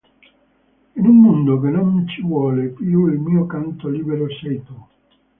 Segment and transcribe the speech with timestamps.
[0.95, 4.73] In un mondo che non ci vuole più il mio canto libero sei tu